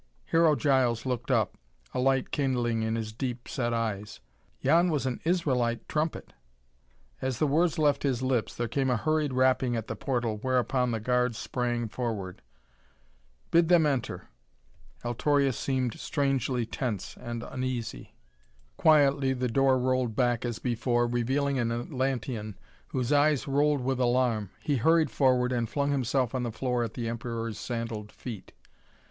Hero 0.25 0.55
Giles 0.55 1.05
looked 1.05 1.29
up, 1.29 1.59
a 1.93 1.99
light 1.99 2.31
kindling 2.31 2.81
in 2.81 2.95
his 2.95 3.13
deep 3.13 3.47
set 3.47 3.71
eyes. 3.71 4.19
"Yon 4.59 4.89
was 4.89 5.05
an 5.05 5.21
Israelite 5.25 5.87
trumpet." 5.87 6.33
As 7.21 7.37
the 7.37 7.45
words 7.45 7.77
left 7.77 8.01
his 8.01 8.23
lips 8.23 8.55
there 8.55 8.67
came 8.67 8.89
a 8.89 8.97
hurried 8.97 9.31
rapping 9.31 9.75
at 9.75 9.85
the 9.85 9.95
portal, 9.95 10.37
whereupon 10.41 10.89
the 10.89 10.99
guards 10.99 11.37
sprang 11.37 11.87
forward. 11.87 12.41
"Bid 13.51 13.67
them 13.69 13.85
enter." 13.85 14.27
Altorius 15.05 15.55
seemed 15.55 15.99
strangely 15.99 16.65
tense 16.65 17.15
and 17.19 17.43
uneasy. 17.43 18.15
Quietly 18.77 19.33
the 19.33 19.49
door 19.49 19.77
rolled 19.77 20.15
back 20.15 20.43
as 20.43 20.57
before, 20.57 21.05
revealing 21.05 21.59
an 21.59 21.71
Atlantean 21.71 22.57
whose 22.87 23.13
eyes 23.13 23.47
rolled 23.47 23.81
with 23.81 23.99
alarm. 23.99 24.49
He 24.63 24.77
hurried 24.77 25.11
forward 25.11 25.51
and 25.51 25.69
flung 25.69 25.91
himself 25.91 26.33
on 26.33 26.41
the 26.41 26.51
floor 26.51 26.83
at 26.83 26.95
the 26.95 27.07
Emperor's 27.07 27.59
sandaled 27.59 28.11
feet. 28.11 28.53